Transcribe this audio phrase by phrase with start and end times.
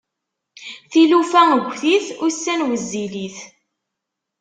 [0.91, 3.37] Tilufa ggtit, ussan wezzilit.